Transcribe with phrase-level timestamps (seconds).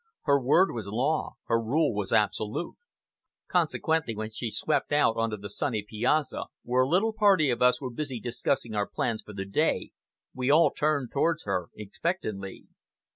[0.23, 2.73] Her word was law, her rule was absolute.
[3.47, 7.61] Consequently, when she swept out on to the sunny piazza, where a little party of
[7.61, 9.91] us were busy discussing our plans for the day,
[10.33, 12.65] we all turned towards her expectantly.